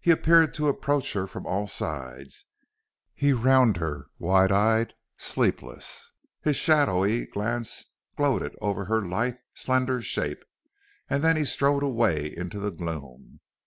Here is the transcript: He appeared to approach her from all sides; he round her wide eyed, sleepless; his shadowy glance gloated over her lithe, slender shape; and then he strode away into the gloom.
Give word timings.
He 0.00 0.10
appeared 0.10 0.54
to 0.54 0.68
approach 0.68 1.12
her 1.12 1.26
from 1.26 1.44
all 1.46 1.66
sides; 1.66 2.46
he 3.14 3.34
round 3.34 3.76
her 3.76 4.06
wide 4.18 4.50
eyed, 4.50 4.94
sleepless; 5.18 6.10
his 6.40 6.56
shadowy 6.56 7.26
glance 7.26 7.84
gloated 8.16 8.56
over 8.62 8.86
her 8.86 9.04
lithe, 9.06 9.34
slender 9.52 10.00
shape; 10.00 10.42
and 11.10 11.22
then 11.22 11.36
he 11.36 11.44
strode 11.44 11.82
away 11.82 12.34
into 12.34 12.58
the 12.58 12.70
gloom. 12.70 13.40